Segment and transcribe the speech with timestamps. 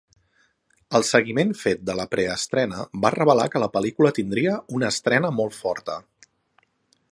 [0.99, 5.59] El seguiment fet de la preestrena va revelar que la pel·lícula tindria una estrena molt
[5.61, 6.03] forta.